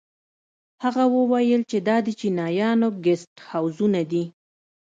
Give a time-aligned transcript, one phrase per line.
[0.83, 4.23] هغه وويل چې دا د چينايانو ګسټ هوزونه دي.